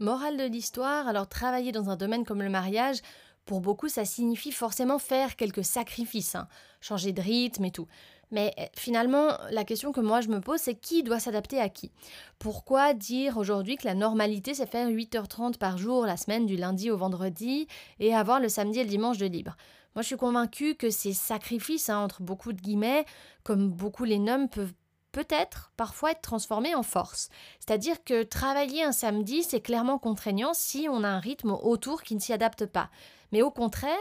Morale 0.00 0.38
de 0.38 0.44
l'histoire, 0.44 1.06
alors 1.08 1.28
travailler 1.28 1.72
dans 1.72 1.90
un 1.90 1.96
domaine 1.96 2.24
comme 2.24 2.42
le 2.42 2.48
mariage, 2.48 3.02
pour 3.44 3.60
beaucoup, 3.60 3.90
ça 3.90 4.06
signifie 4.06 4.50
forcément 4.50 4.98
faire 4.98 5.36
quelques 5.36 5.64
sacrifices, 5.64 6.36
hein. 6.36 6.48
changer 6.80 7.12
de 7.12 7.20
rythme 7.20 7.66
et 7.66 7.70
tout. 7.70 7.86
Mais 8.30 8.54
eh, 8.56 8.68
finalement, 8.74 9.32
la 9.50 9.64
question 9.64 9.92
que 9.92 10.00
moi 10.00 10.22
je 10.22 10.28
me 10.28 10.40
pose, 10.40 10.60
c'est 10.60 10.74
qui 10.74 11.02
doit 11.02 11.20
s'adapter 11.20 11.60
à 11.60 11.68
qui? 11.68 11.90
Pourquoi 12.38 12.94
dire 12.94 13.36
aujourd'hui 13.36 13.76
que 13.76 13.86
la 13.86 13.94
normalité, 13.94 14.54
c'est 14.54 14.70
faire 14.70 14.88
8h30 14.88 15.58
par 15.58 15.76
jour 15.76 16.06
la 16.06 16.16
semaine 16.16 16.46
du 16.46 16.56
lundi 16.56 16.90
au 16.90 16.96
vendredi 16.96 17.66
et 17.98 18.14
avoir 18.14 18.40
le 18.40 18.48
samedi 18.48 18.78
et 18.78 18.84
le 18.84 18.88
dimanche 18.88 19.18
de 19.18 19.26
libre? 19.26 19.54
Moi, 19.94 20.02
je 20.02 20.06
suis 20.06 20.16
convaincue 20.16 20.76
que 20.76 20.88
ces 20.88 21.12
sacrifices, 21.12 21.90
hein, 21.90 21.98
entre 21.98 22.22
beaucoup 22.22 22.54
de 22.54 22.60
guillemets, 22.60 23.04
comme 23.42 23.68
beaucoup 23.68 24.04
les 24.04 24.20
nomment, 24.20 24.48
peuvent 24.48 24.72
peut-être 25.12 25.72
parfois 25.76 26.12
être 26.12 26.22
transformé 26.22 26.74
en 26.74 26.82
force. 26.82 27.28
C'est-à-dire 27.58 28.02
que 28.04 28.22
travailler 28.22 28.82
un 28.82 28.92
samedi, 28.92 29.42
c'est 29.42 29.60
clairement 29.60 29.98
contraignant 29.98 30.54
si 30.54 30.88
on 30.90 31.04
a 31.04 31.08
un 31.08 31.20
rythme 31.20 31.50
autour 31.50 32.02
qui 32.02 32.14
ne 32.14 32.20
s'y 32.20 32.32
adapte 32.32 32.66
pas. 32.66 32.90
Mais 33.32 33.42
au 33.42 33.50
contraire, 33.50 33.96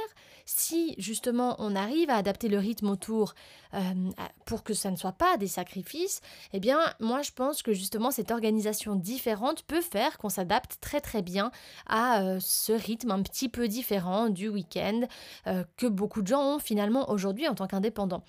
si 0.46 0.96
justement 0.98 1.56
on 1.60 1.76
arrive 1.76 2.10
à 2.10 2.16
adapter 2.16 2.50
le 2.50 2.58
rythme 2.58 2.90
autour 2.90 3.36
euh, 3.76 3.80
pour 4.46 4.64
que 4.64 4.74
ça 4.74 4.90
ne 4.90 4.96
soit 4.96 5.12
pas 5.12 5.38
des 5.38 5.48
sacrifices, 5.48 6.22
eh 6.54 6.60
bien 6.60 6.80
moi 7.00 7.22
je 7.22 7.32
pense 7.32 7.62
que 7.62 7.74
justement 7.74 8.10
cette 8.10 8.32
organisation 8.32 8.96
différente 8.96 9.62
peut 9.64 9.82
faire 9.82 10.18
qu'on 10.18 10.30
s'adapte 10.30 10.78
très 10.82 11.02
très 11.02 11.22
bien 11.22 11.52
à 11.86 12.22
euh, 12.22 12.40
ce 12.42 12.74
rythme 12.74 13.12
un 13.12 13.22
petit 13.22 13.48
peu 13.48 13.68
différent 13.68 14.30
du 14.30 14.50
week-end 14.50 15.02
euh, 15.46 15.64
que 15.78 15.86
beaucoup 15.86 16.24
de 16.24 16.28
gens 16.28 16.56
ont 16.56 16.60
finalement 16.60 17.12
aujourd'hui 17.12 17.48
en 17.48 17.54
tant 17.54 17.68
qu'indépendants. 17.68 18.24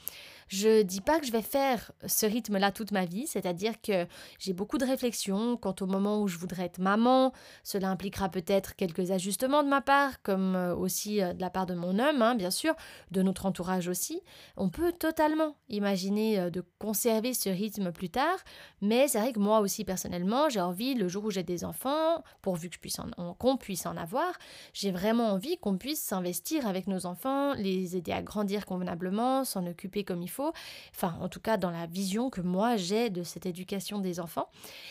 Je 0.50 0.82
dis 0.82 1.00
pas 1.00 1.20
que 1.20 1.26
je 1.26 1.30
vais 1.30 1.42
faire 1.42 1.92
ce 2.04 2.26
rythme-là 2.26 2.72
toute 2.72 2.90
ma 2.90 3.04
vie, 3.04 3.28
c'est-à-dire 3.28 3.80
que 3.80 4.08
j'ai 4.40 4.52
beaucoup 4.52 4.78
de 4.78 4.84
réflexions 4.84 5.56
quant 5.56 5.76
au 5.80 5.86
moment 5.86 6.20
où 6.20 6.26
je 6.26 6.38
voudrais 6.38 6.64
être 6.64 6.80
maman. 6.80 7.32
Cela 7.62 7.88
impliquera 7.88 8.28
peut-être 8.28 8.74
quelques 8.74 9.12
ajustements 9.12 9.62
de 9.62 9.68
ma 9.68 9.80
part, 9.80 10.20
comme 10.22 10.56
euh, 10.56 10.74
euh, 11.06 11.32
de 11.32 11.40
la 11.40 11.50
part 11.50 11.66
de 11.66 11.74
mon 11.74 11.98
homme, 11.98 12.22
hein, 12.22 12.34
bien 12.34 12.50
sûr, 12.50 12.74
de 13.10 13.22
notre 13.22 13.46
entourage 13.46 13.88
aussi. 13.88 14.20
On 14.56 14.68
peut 14.68 14.92
totalement 14.92 15.56
imaginer 15.68 16.38
euh, 16.38 16.50
de 16.50 16.64
conserver 16.78 17.34
ce 17.34 17.48
rythme 17.48 17.92
plus 17.92 18.10
tard, 18.10 18.38
mais 18.80 19.08
c'est 19.08 19.20
vrai 19.20 19.32
que 19.32 19.38
moi 19.38 19.60
aussi 19.60 19.84
personnellement, 19.84 20.48
j'ai 20.48 20.60
envie, 20.60 20.94
le 20.94 21.08
jour 21.08 21.24
où 21.24 21.30
j'ai 21.30 21.42
des 21.42 21.64
enfants, 21.64 22.22
pourvu 22.42 22.68
que 22.68 22.74
je 22.74 22.80
puisse 22.80 22.98
en, 22.98 23.34
qu'on 23.34 23.56
puisse 23.56 23.86
en 23.86 23.96
avoir, 23.96 24.32
j'ai 24.72 24.90
vraiment 24.90 25.28
envie 25.28 25.58
qu'on 25.58 25.76
puisse 25.78 26.02
s'investir 26.02 26.66
avec 26.66 26.86
nos 26.86 27.06
enfants, 27.06 27.54
les 27.54 27.96
aider 27.96 28.12
à 28.12 28.22
grandir 28.22 28.66
convenablement, 28.66 29.44
s'en 29.44 29.66
occuper 29.66 30.04
comme 30.04 30.22
il 30.22 30.30
faut 30.30 30.52
enfin 30.94 31.16
en 31.20 31.28
tout 31.28 31.40
cas 31.40 31.56
dans 31.56 31.70
la 31.70 31.86
vision 31.86 32.30
que 32.30 32.40
moi 32.40 32.76
j'ai 32.76 33.10
de 33.10 33.22
cette 33.22 33.46
éducation 33.46 33.98
des 33.98 34.20
enfants. 34.20 34.48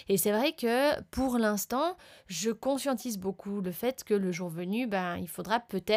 Et 0.07 0.17
c'est 0.17 0.31
vrai 0.31 0.53
que 0.53 0.99
pour 1.11 1.37
l'instant, 1.37 1.97
je 2.27 2.51
conscientise 2.51 3.17
beaucoup 3.17 3.61
le 3.61 3.71
fait 3.71 4.03
que 4.03 4.13
le 4.13 4.31
jour 4.31 4.49
venu, 4.49 4.87
ben, 4.87 5.17
il 5.17 5.27
faudra 5.27 5.59
peut-être 5.59 5.88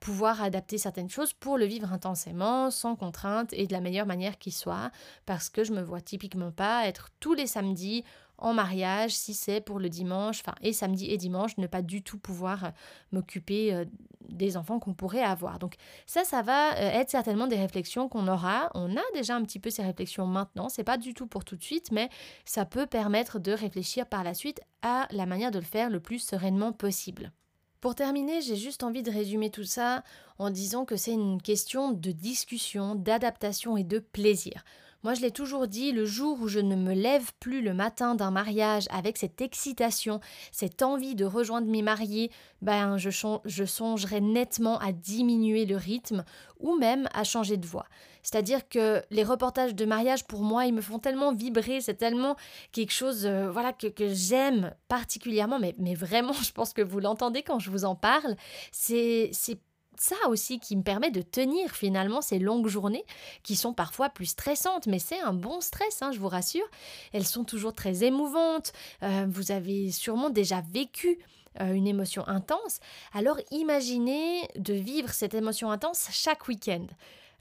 pouvoir 0.00 0.42
adapter 0.42 0.78
certaines 0.78 1.10
choses 1.10 1.32
pour 1.32 1.56
le 1.58 1.64
vivre 1.64 1.92
intensément, 1.92 2.70
sans 2.70 2.96
contrainte 2.96 3.52
et 3.52 3.66
de 3.66 3.72
la 3.72 3.80
meilleure 3.80 4.06
manière 4.06 4.38
qui 4.38 4.50
soit, 4.50 4.90
parce 5.26 5.48
que 5.48 5.64
je 5.64 5.72
me 5.72 5.80
vois 5.80 6.00
typiquement 6.00 6.50
pas 6.50 6.86
être 6.86 7.10
tous 7.20 7.34
les 7.34 7.46
samedis 7.46 8.04
en 8.42 8.52
mariage, 8.54 9.12
si 9.12 9.34
c'est 9.34 9.60
pour 9.60 9.78
le 9.78 9.88
dimanche, 9.88 10.40
enfin 10.40 10.56
et 10.62 10.72
samedi 10.72 11.10
et 11.10 11.16
dimanche, 11.16 11.56
ne 11.58 11.68
pas 11.68 11.80
du 11.80 12.02
tout 12.02 12.18
pouvoir 12.18 12.64
euh, 12.64 12.68
m'occuper 13.12 13.72
euh, 13.72 13.84
des 14.28 14.56
enfants 14.56 14.80
qu'on 14.80 14.94
pourrait 14.94 15.22
avoir. 15.22 15.60
Donc 15.60 15.76
ça, 16.06 16.24
ça 16.24 16.42
va 16.42 16.72
euh, 16.72 17.00
être 17.00 17.10
certainement 17.10 17.46
des 17.46 17.56
réflexions 17.56 18.08
qu'on 18.08 18.26
aura. 18.26 18.70
On 18.74 18.96
a 18.96 19.02
déjà 19.14 19.36
un 19.36 19.42
petit 19.42 19.60
peu 19.60 19.70
ces 19.70 19.82
réflexions 19.82 20.26
maintenant. 20.26 20.68
C'est 20.68 20.82
pas 20.82 20.98
du 20.98 21.14
tout 21.14 21.28
pour 21.28 21.44
tout 21.44 21.56
de 21.56 21.62
suite, 21.62 21.92
mais 21.92 22.08
ça 22.44 22.64
peut 22.64 22.86
permettre 22.86 23.38
de 23.38 23.52
réfléchir 23.52 24.06
par 24.06 24.24
la 24.24 24.34
suite 24.34 24.60
à 24.82 25.06
la 25.12 25.26
manière 25.26 25.52
de 25.52 25.60
le 25.60 25.64
faire 25.64 25.88
le 25.88 26.00
plus 26.00 26.18
sereinement 26.18 26.72
possible. 26.72 27.30
Pour 27.82 27.96
terminer, 27.96 28.40
j'ai 28.42 28.54
juste 28.54 28.84
envie 28.84 29.02
de 29.02 29.10
résumer 29.10 29.50
tout 29.50 29.64
ça 29.64 30.04
en 30.38 30.50
disant 30.50 30.84
que 30.84 30.94
c'est 30.94 31.14
une 31.14 31.42
question 31.42 31.90
de 31.90 32.12
discussion, 32.12 32.94
d'adaptation 32.94 33.76
et 33.76 33.82
de 33.82 33.98
plaisir. 33.98 34.64
Moi, 35.02 35.14
je 35.14 35.20
l'ai 35.20 35.32
toujours 35.32 35.66
dit, 35.66 35.90
le 35.90 36.04
jour 36.04 36.40
où 36.40 36.46
je 36.46 36.60
ne 36.60 36.76
me 36.76 36.94
lève 36.94 37.32
plus 37.40 37.60
le 37.60 37.74
matin 37.74 38.14
d'un 38.14 38.30
mariage 38.30 38.86
avec 38.92 39.18
cette 39.18 39.40
excitation, 39.40 40.20
cette 40.52 40.82
envie 40.82 41.16
de 41.16 41.24
rejoindre 41.24 41.66
mes 41.66 41.82
mariés, 41.82 42.30
ben, 42.60 42.98
je, 42.98 43.10
je 43.44 43.64
songerai 43.64 44.20
nettement 44.20 44.78
à 44.78 44.92
diminuer 44.92 45.66
le 45.66 45.76
rythme 45.76 46.24
ou 46.60 46.76
même 46.76 47.08
à 47.14 47.24
changer 47.24 47.56
de 47.56 47.66
voix. 47.66 47.86
C'est-à-dire 48.22 48.68
que 48.68 49.02
les 49.10 49.24
reportages 49.24 49.74
de 49.74 49.84
mariage, 49.84 50.24
pour 50.24 50.42
moi, 50.42 50.66
ils 50.66 50.74
me 50.74 50.80
font 50.80 50.98
tellement 50.98 51.32
vibrer, 51.32 51.80
c'est 51.80 51.94
tellement 51.94 52.36
quelque 52.72 52.92
chose 52.92 53.26
euh, 53.26 53.50
voilà, 53.50 53.72
que, 53.72 53.90
j'aime 54.12 54.74
particulièrement, 54.88 55.58
mais, 55.58 55.74
mais 55.78 55.94
vraiment, 55.94 56.32
je 56.42 56.52
pense 56.52 56.72
que 56.72 56.82
vous 56.82 57.00
l'entendez 57.00 57.42
quand 57.42 57.58
je 57.58 57.70
vous 57.70 57.84
en 57.84 57.94
parle. 57.94 58.36
C'est 58.70 59.30
ça 59.98 60.16
aussi 60.28 60.58
qui 60.58 60.76
me 60.76 60.82
permet 60.82 61.10
de 61.10 61.22
tenir 61.22 61.70
finalement 61.70 62.22
ces 62.22 62.38
longues 62.38 62.66
journées 62.66 63.04
qui 63.42 63.56
sont 63.56 63.72
parfois 63.72 64.08
plus 64.08 64.26
stressantes, 64.26 64.86
mais 64.86 64.98
c'est 64.98 65.20
un 65.20 65.32
bon 65.32 65.60
stress, 65.60 66.02
hein, 66.02 66.10
je 66.12 66.18
vous 66.18 66.28
rassure. 66.28 66.66
Elles 67.12 67.26
sont 67.26 67.44
toujours 67.44 67.72
très 67.72 68.04
émouvantes. 68.04 68.72
Euh, 69.02 69.26
vous 69.28 69.52
avez 69.52 69.90
sûrement 69.90 70.30
déjà 70.30 70.62
vécu 70.72 71.18
euh, 71.60 71.72
une 71.72 71.86
émotion 71.86 72.26
intense. 72.26 72.80
Alors 73.12 73.38
imaginez 73.50 74.48
de 74.56 74.74
vivre 74.74 75.10
cette 75.10 75.34
émotion 75.34 75.70
intense 75.70 76.08
chaque 76.10 76.48
week-end. 76.48 76.86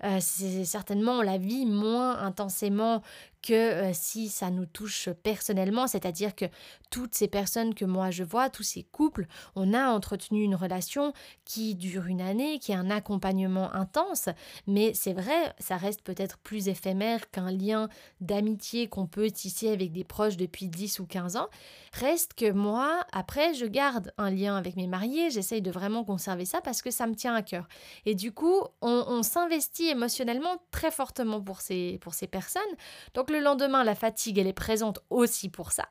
Euh, 0.04 0.18
c'est 0.20 0.66
certainement 0.66 1.22
la 1.22 1.38
vie 1.38 1.66
moins 1.66 2.18
intensément 2.20 3.02
que 3.42 3.54
euh, 3.54 3.92
si 3.94 4.30
ça 4.30 4.52
nous 4.52 4.66
touche 4.66 5.10
personnellement, 5.24 5.88
c'est-à-dire 5.88 6.36
que 6.36 6.46
toutes 6.90 7.16
ces 7.16 7.28
personnes 7.28 7.74
que 7.74 7.86
moi 7.86 8.12
je 8.12 8.24
vois, 8.24 8.50
tous 8.50 8.64
ces 8.64 8.84
couples, 8.84 9.28
on 9.56 9.74
a 9.74 9.90
entretenu 9.90 10.44
une 10.44 10.56
relation 10.56 11.14
qui 11.46 11.76
dure 11.76 12.06
une 12.06 12.22
année, 12.22 12.60
qui 12.60 12.72
est 12.72 12.76
un 12.76 12.90
accompagnement 12.92 13.74
intense, 13.74 14.30
mais 14.68 14.94
c'est 14.94 15.14
vrai, 15.14 15.54
ça 15.60 15.78
reste 15.78 16.02
peut-être 16.04 16.38
plus 16.40 16.68
éphémère 16.68 17.32
qu'un 17.32 17.52
lien 17.52 17.90
d'amitié 18.20 18.88
qu'on 18.88 19.08
peut 19.08 19.32
tisser 19.32 19.70
avec 19.70 19.92
des 19.92 20.04
proches 20.04 20.38
depuis 20.38 20.68
10 20.68 21.00
ou 21.00 21.06
15 21.06 21.38
ans. 21.38 21.48
Reste 21.94 22.34
que 22.36 22.52
moi, 22.52 23.06
après, 23.12 23.54
je 23.54 23.66
garde 23.66 24.14
un 24.18 24.30
lien 24.30 24.56
avec 24.56 24.76
mes 24.76 24.88
mariés, 24.88 25.30
j'essaye 25.30 25.62
de 25.62 25.72
vraiment 25.72 26.04
conserver 26.04 26.46
ça 26.46 26.62
parce 26.62 26.82
que 26.82 26.92
ça 26.92 27.08
me 27.08 27.16
tient 27.16 27.34
à 27.34 27.42
cœur. 27.42 27.68
Et 28.06 28.16
du 28.16 28.32
coup, 28.32 28.62
on, 28.82 29.06
on 29.08 29.24
s'investit 29.24 29.88
émotionnellement 29.88 30.58
très 30.72 30.92
fortement 30.92 31.42
pour 31.42 31.62
ces, 31.62 31.98
pour 32.02 32.14
ces 32.14 32.28
personnes. 32.28 32.62
Donc 33.14 33.31
le 33.32 33.40
lendemain, 33.40 33.84
la 33.84 33.96
fatigue, 33.96 34.38
elle 34.38 34.48
est 34.48 34.54
présente 34.54 35.00
aussi 35.10 35.50
pour 35.50 35.72
ça. 35.72 35.88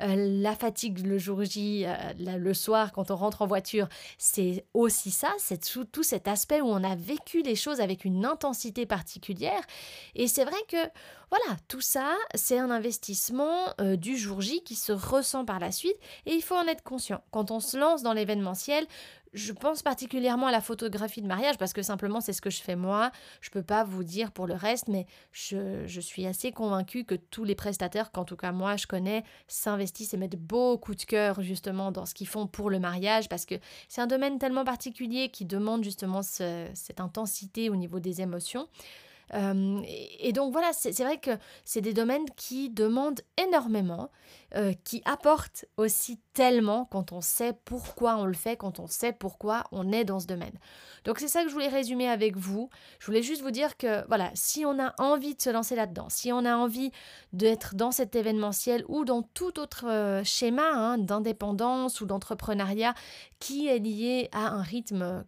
Euh, 0.00 0.14
la 0.16 0.54
fatigue 0.54 1.04
le 1.06 1.18
jour 1.18 1.42
J, 1.44 1.84
euh, 1.86 1.94
le 2.18 2.54
soir, 2.54 2.92
quand 2.92 3.10
on 3.10 3.16
rentre 3.16 3.42
en 3.42 3.46
voiture, 3.46 3.88
c'est 4.18 4.64
aussi 4.74 5.10
ça, 5.10 5.32
c'est 5.38 5.64
tout, 5.64 5.84
tout 5.84 6.02
cet 6.02 6.28
aspect 6.28 6.60
où 6.60 6.66
on 6.66 6.84
a 6.84 6.94
vécu 6.94 7.42
les 7.42 7.56
choses 7.56 7.80
avec 7.80 8.04
une 8.04 8.24
intensité 8.24 8.86
particulière. 8.86 9.62
Et 10.14 10.28
c'est 10.28 10.44
vrai 10.44 10.56
que, 10.68 10.76
voilà, 11.30 11.56
tout 11.68 11.80
ça, 11.80 12.14
c'est 12.34 12.58
un 12.58 12.70
investissement 12.70 13.74
euh, 13.80 13.96
du 13.96 14.16
jour 14.16 14.40
J 14.40 14.62
qui 14.62 14.74
se 14.74 14.92
ressent 14.92 15.44
par 15.44 15.58
la 15.58 15.72
suite 15.72 15.96
et 16.26 16.34
il 16.34 16.42
faut 16.42 16.56
en 16.56 16.66
être 16.66 16.82
conscient. 16.82 17.22
Quand 17.30 17.50
on 17.50 17.60
se 17.60 17.76
lance 17.76 18.02
dans 18.02 18.12
l'événementiel, 18.12 18.86
je 19.32 19.52
pense 19.52 19.82
particulièrement 19.82 20.48
à 20.48 20.52
la 20.52 20.60
photographie 20.60 21.22
de 21.22 21.26
mariage 21.26 21.56
parce 21.58 21.72
que 21.72 21.82
simplement 21.82 22.20
c'est 22.20 22.32
ce 22.32 22.42
que 22.42 22.50
je 22.50 22.62
fais 22.62 22.76
moi. 22.76 23.10
Je 23.40 23.50
peux 23.50 23.62
pas 23.62 23.84
vous 23.84 24.04
dire 24.04 24.30
pour 24.30 24.46
le 24.46 24.54
reste, 24.54 24.88
mais 24.88 25.06
je, 25.32 25.86
je 25.86 26.00
suis 26.00 26.26
assez 26.26 26.52
convaincue 26.52 27.04
que 27.04 27.14
tous 27.14 27.44
les 27.44 27.54
prestataires, 27.54 28.12
qu'en 28.12 28.24
tout 28.24 28.36
cas 28.36 28.52
moi 28.52 28.76
je 28.76 28.86
connais, 28.86 29.24
s'investissent 29.48 30.14
et 30.14 30.18
mettent 30.18 30.40
beaucoup 30.40 30.94
de 30.94 31.02
cœur 31.02 31.40
justement 31.40 31.92
dans 31.92 32.06
ce 32.06 32.14
qu'ils 32.14 32.28
font 32.28 32.46
pour 32.46 32.68
le 32.68 32.78
mariage 32.78 33.28
parce 33.28 33.46
que 33.46 33.54
c'est 33.88 34.00
un 34.00 34.06
domaine 34.06 34.38
tellement 34.38 34.64
particulier 34.64 35.30
qui 35.30 35.44
demande 35.44 35.84
justement 35.84 36.22
cette 36.22 37.00
intensité 37.00 37.70
au 37.70 37.76
niveau 37.76 38.00
des 38.00 38.20
émotions. 38.20 38.68
Euh, 39.34 39.80
et, 40.18 40.32
donc 40.32 40.52
voilà, 40.52 40.72
c'est 40.72 40.98
vrai 41.02 41.18
que 41.18 41.30
c'est 41.64 41.80
des 41.80 41.94
domaines 41.94 42.28
qui 42.36 42.70
demandent 42.70 43.20
énormément, 43.42 44.10
euh, 44.54 44.72
qui 44.84 45.02
apportent 45.04 45.64
aussi 45.76 46.20
tellement 46.34 46.84
quand 46.84 47.12
on 47.12 47.20
sait 47.20 47.54
pourquoi 47.64 48.16
on 48.16 48.24
le 48.24 48.34
fait, 48.34 48.56
quand 48.56 48.78
on 48.78 48.86
sait 48.86 49.12
pourquoi 49.12 49.64
on 49.72 49.90
est 49.92 50.04
dans 50.04 50.20
ce 50.20 50.26
domaine. 50.26 50.58
Donc 51.04 51.18
c'est 51.18 51.28
ça 51.28 51.42
que 51.42 51.48
je 51.48 51.54
voulais 51.54 51.68
résumer 51.68 52.08
avec 52.08 52.36
vous. 52.36 52.68
Je 52.98 53.06
voulais 53.06 53.22
juste 53.22 53.42
vous 53.42 53.50
dire 53.50 53.76
que 53.76 54.06
voilà, 54.08 54.30
si 54.34 54.64
on 54.66 54.78
a 54.78 54.94
envie 54.98 55.34
de 55.34 55.40
se 55.40 55.50
lancer 55.50 55.76
là-dedans, 55.76 56.08
si 56.08 56.32
on 56.32 56.44
a 56.44 56.56
envie 56.56 56.90
d'être 57.32 57.74
dans 57.74 57.90
cet 57.90 58.14
événementiel 58.14 58.84
ou 58.88 59.04
dans 59.04 59.22
tout 59.22 59.58
autre 59.58 59.86
euh, 59.88 60.22
schéma 60.24 60.70
hein, 60.72 60.98
d'indépendance 60.98 62.00
ou 62.00 62.06
d'entrepreneuriat 62.06 62.94
qui 63.40 63.68
est 63.68 63.78
lié 63.78 64.28
à 64.32 64.48
un 64.48 64.62
rythme 64.62 65.24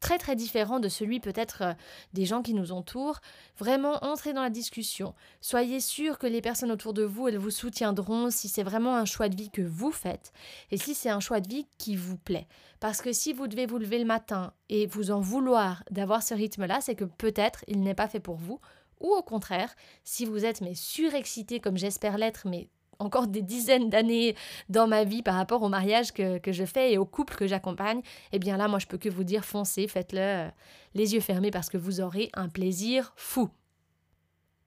très 0.00 0.18
très 0.18 0.36
différent 0.36 0.80
de 0.80 0.88
celui 0.88 1.20
peut-être 1.20 1.62
euh, 1.62 1.72
des 2.12 2.24
gens 2.24 2.42
qui 2.42 2.54
nous 2.54 2.72
entourent. 2.72 3.20
Vraiment, 3.58 4.04
entrez 4.04 4.32
dans 4.32 4.42
la 4.42 4.50
discussion. 4.50 5.14
Soyez 5.40 5.80
sûr 5.80 6.18
que 6.18 6.26
les 6.26 6.40
personnes 6.40 6.72
autour 6.72 6.92
de 6.92 7.02
vous, 7.02 7.28
elles 7.28 7.38
vous 7.38 7.50
soutiendront 7.50 8.30
si 8.30 8.48
c'est 8.48 8.62
vraiment 8.62 8.96
un 8.96 9.04
choix 9.04 9.28
de 9.28 9.36
vie 9.36 9.50
que 9.50 9.62
vous 9.62 9.92
faites 9.92 10.32
et 10.70 10.76
si 10.76 10.94
c'est 10.94 11.10
un 11.10 11.20
choix 11.20 11.40
de 11.40 11.48
vie 11.48 11.66
qui 11.78 11.96
vous 11.96 12.18
plaît. 12.18 12.46
Parce 12.80 13.00
que 13.00 13.12
si 13.12 13.32
vous 13.32 13.48
devez 13.48 13.66
vous 13.66 13.78
lever 13.78 13.98
le 13.98 14.04
matin 14.04 14.52
et 14.68 14.86
vous 14.86 15.10
en 15.10 15.20
vouloir 15.20 15.82
d'avoir 15.90 16.22
ce 16.22 16.34
rythme-là, 16.34 16.80
c'est 16.80 16.94
que 16.94 17.04
peut-être 17.04 17.64
il 17.68 17.80
n'est 17.80 17.94
pas 17.94 18.08
fait 18.08 18.20
pour 18.20 18.36
vous. 18.36 18.60
Ou 19.00 19.12
au 19.12 19.22
contraire, 19.22 19.74
si 20.04 20.24
vous 20.24 20.44
êtes 20.44 20.60
mais 20.60 20.74
surexcité 20.74 21.60
comme 21.60 21.76
j'espère 21.76 22.16
l'être, 22.16 22.46
mais 22.48 22.68
encore 22.98 23.26
des 23.26 23.42
dizaines 23.42 23.90
d'années 23.90 24.34
dans 24.68 24.86
ma 24.86 25.04
vie 25.04 25.22
par 25.22 25.34
rapport 25.34 25.62
au 25.62 25.68
mariage 25.68 26.12
que, 26.12 26.40
je 26.46 26.64
fais 26.64 26.92
et 26.92 26.98
au 26.98 27.04
couple 27.04 27.34
que 27.34 27.46
j'accompagne, 27.46 28.00
eh 28.32 28.38
bien 28.38 28.56
là, 28.56 28.68
moi, 28.68 28.78
je 28.78 28.86
peux 28.86 28.98
que 28.98 29.08
vous 29.08 29.24
dire 29.24 29.44
foncez, 29.44 29.88
faites-le 29.88 30.20
euh, 30.20 30.48
les 30.94 31.14
yeux 31.14 31.20
fermés 31.20 31.50
parce 31.50 31.68
que 31.68 31.76
vous 31.76 32.00
aurez 32.00 32.30
un 32.34 32.48
plaisir 32.48 33.12
fou. 33.16 33.50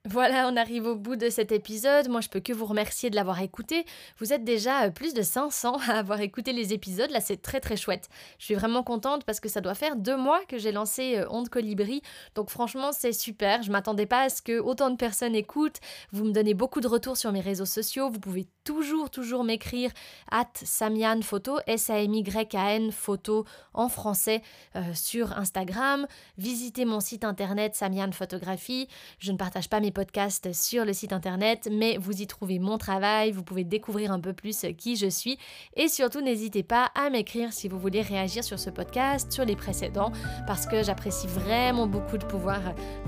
Voilà, 0.08 0.48
on 0.50 0.56
arrive 0.56 0.86
au 0.86 0.96
bout 0.96 1.16
de 1.16 1.28
cet 1.28 1.52
épisode. 1.52 2.08
Moi, 2.08 2.22
je 2.22 2.30
peux 2.30 2.40
que 2.40 2.54
vous 2.54 2.64
remercier 2.64 3.10
de 3.10 3.16
l'avoir 3.16 3.42
écouté. 3.42 3.84
Vous 4.16 4.32
êtes 4.32 4.44
déjà 4.44 4.84
euh, 4.84 4.90
plus 4.90 5.12
de 5.12 5.20
500 5.20 5.76
à 5.88 5.98
avoir 5.98 6.22
écouté 6.22 6.54
les 6.54 6.72
épisodes. 6.72 7.10
Là, 7.10 7.20
c'est 7.20 7.42
très 7.42 7.60
très 7.60 7.76
chouette. 7.76 8.08
Je 8.38 8.46
suis 8.46 8.54
vraiment 8.54 8.82
contente 8.82 9.24
parce 9.24 9.40
que 9.40 9.50
ça 9.50 9.60
doit 9.60 9.74
faire 9.74 9.96
deux 9.96 10.16
mois 10.16 10.40
que 10.48 10.56
j'ai 10.56 10.72
lancé 10.72 11.18
euh, 11.18 11.28
Onde 11.28 11.50
Colibri. 11.50 12.00
Donc 12.34 12.48
franchement, 12.48 12.92
c'est 12.92 13.12
super. 13.12 13.62
Je 13.62 13.70
m'attendais 13.70 14.06
pas 14.06 14.22
à 14.22 14.28
ce 14.30 14.40
que 14.40 14.58
autant 14.58 14.88
de 14.88 14.96
personnes 14.96 15.34
écoutent. 15.34 15.80
Vous 16.12 16.24
me 16.24 16.32
donnez 16.32 16.54
beaucoup 16.54 16.80
de 16.80 16.88
retours 16.88 17.18
sur 17.18 17.30
mes 17.30 17.42
réseaux 17.42 17.66
sociaux. 17.66 18.08
Vous 18.08 18.20
pouvez 18.20 18.46
toujours, 18.64 19.10
toujours 19.10 19.44
m'écrire 19.44 19.90
at 20.30 20.48
Samian 20.54 21.20
Photo, 21.20 21.58
S-A-M-Y-A-N 21.66 22.90
Photo 22.90 23.44
en 23.74 23.90
français 23.90 24.40
euh, 24.76 24.94
sur 24.94 25.36
Instagram. 25.36 26.06
Visitez 26.38 26.86
mon 26.86 27.00
site 27.00 27.24
internet 27.24 27.74
Samian 27.74 28.12
Photographie. 28.12 28.88
Je 29.18 29.30
ne 29.32 29.36
partage 29.36 29.68
pas 29.68 29.80
mes 29.80 29.89
podcast 29.90 30.52
sur 30.52 30.84
le 30.84 30.92
site 30.92 31.12
internet, 31.12 31.68
mais 31.70 31.98
vous 31.98 32.22
y 32.22 32.26
trouvez 32.26 32.58
mon 32.58 32.78
travail, 32.78 33.32
vous 33.32 33.42
pouvez 33.42 33.64
découvrir 33.64 34.12
un 34.12 34.20
peu 34.20 34.32
plus 34.32 34.66
qui 34.76 34.96
je 34.96 35.06
suis 35.06 35.38
et 35.76 35.88
surtout 35.88 36.20
n'hésitez 36.20 36.62
pas 36.62 36.90
à 36.94 37.10
m'écrire 37.10 37.52
si 37.52 37.68
vous 37.68 37.78
voulez 37.78 38.02
réagir 38.02 38.44
sur 38.44 38.58
ce 38.58 38.70
podcast, 38.70 39.32
sur 39.32 39.44
les 39.44 39.56
précédents, 39.56 40.12
parce 40.46 40.66
que 40.66 40.82
j'apprécie 40.82 41.26
vraiment 41.26 41.86
beaucoup 41.86 42.18
de 42.18 42.24
pouvoir 42.24 42.60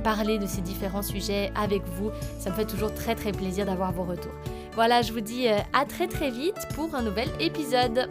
parler 0.03 0.39
de 0.39 0.47
ces 0.47 0.61
différents 0.61 1.03
sujets 1.03 1.53
avec 1.55 1.83
vous. 1.85 2.11
Ça 2.39 2.51
me 2.51 2.55
fait 2.55 2.67
toujours 2.67 2.95
très 2.95 3.15
très 3.15 3.33
plaisir 3.33 3.67
d'avoir 3.67 3.93
vos 3.93 4.05
retours. 4.05 4.35
Voilà, 4.75 5.03
je 5.03 5.13
vous 5.13 5.21
dis 5.21 5.49
euh, 5.49 5.59
à 5.73 5.85
très 5.85 6.09
très 6.09 6.31
vite 6.31 6.69
pour 6.75 6.95
un 6.95 7.03
nouvel 7.03 7.29
épisode. 7.41 8.09